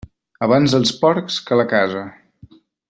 Abans 0.45 0.73
els 0.79 0.93
porcs 1.03 1.39
que 1.51 1.61
la 1.63 1.69
casa. 1.77 2.05